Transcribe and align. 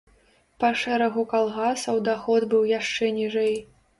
Па 0.63 0.69
шэрагу 0.83 1.25
калгасаў 1.33 2.01
даход 2.09 2.49
быў 2.53 2.63
яшчэ 2.79 3.13
ніжэй. 3.21 3.55